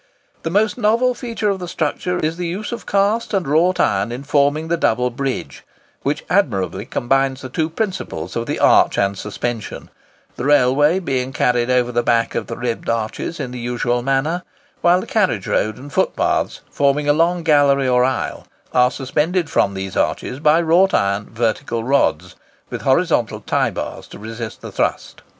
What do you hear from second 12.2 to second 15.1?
of the ribbed arches in the usual manner, while the